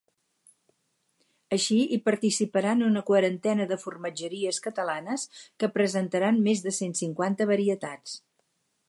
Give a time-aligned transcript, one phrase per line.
[1.57, 5.27] Així hi participaran una quarantena de formatgeries catalanes
[5.61, 8.19] que presentaran més de cent cinquanta varietats.